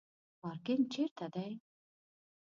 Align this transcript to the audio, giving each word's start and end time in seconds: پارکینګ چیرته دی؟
پارکینګ 0.39 0.81
چیرته 0.93 1.25
دی؟ 1.33 1.51